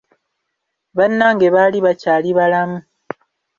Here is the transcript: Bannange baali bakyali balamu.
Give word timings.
Bannange 0.97 1.47
baali 1.55 1.79
bakyali 1.85 2.29
balamu. 2.37 2.77